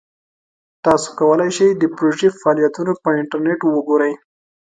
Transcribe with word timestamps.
تاسو 0.85 1.07
کولی 1.19 1.49
شئ 1.57 1.69
د 1.75 1.83
پروژې 1.95 2.29
فعالیتونه 2.39 2.91
په 3.03 3.09
انټرنیټ 3.19 3.59
وګورئ. 3.67 4.13